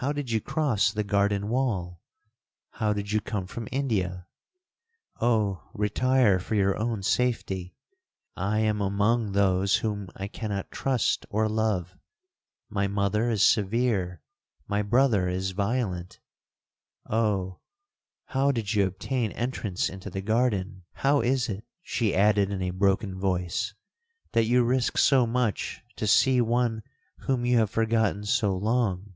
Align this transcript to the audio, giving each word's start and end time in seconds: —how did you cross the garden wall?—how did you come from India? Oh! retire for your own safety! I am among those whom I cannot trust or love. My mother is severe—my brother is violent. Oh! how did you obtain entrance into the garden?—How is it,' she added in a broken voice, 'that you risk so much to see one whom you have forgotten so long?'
—how 0.00 0.12
did 0.12 0.30
you 0.30 0.40
cross 0.40 0.92
the 0.92 1.02
garden 1.02 1.48
wall?—how 1.48 2.92
did 2.92 3.10
you 3.10 3.20
come 3.20 3.48
from 3.48 3.66
India? 3.72 4.28
Oh! 5.20 5.68
retire 5.74 6.38
for 6.38 6.54
your 6.54 6.76
own 6.76 7.02
safety! 7.02 7.74
I 8.36 8.60
am 8.60 8.80
among 8.80 9.32
those 9.32 9.78
whom 9.78 10.08
I 10.14 10.28
cannot 10.28 10.70
trust 10.70 11.26
or 11.30 11.48
love. 11.48 11.98
My 12.68 12.86
mother 12.86 13.28
is 13.28 13.42
severe—my 13.42 14.82
brother 14.82 15.26
is 15.28 15.50
violent. 15.50 16.20
Oh! 17.04 17.58
how 18.26 18.52
did 18.52 18.72
you 18.74 18.86
obtain 18.86 19.32
entrance 19.32 19.88
into 19.88 20.10
the 20.10 20.22
garden?—How 20.22 21.22
is 21.22 21.48
it,' 21.48 21.64
she 21.82 22.14
added 22.14 22.52
in 22.52 22.62
a 22.62 22.70
broken 22.70 23.18
voice, 23.18 23.74
'that 24.30 24.44
you 24.44 24.62
risk 24.62 24.96
so 24.96 25.26
much 25.26 25.82
to 25.96 26.06
see 26.06 26.40
one 26.40 26.84
whom 27.22 27.44
you 27.44 27.58
have 27.58 27.70
forgotten 27.70 28.22
so 28.24 28.56
long?' 28.56 29.14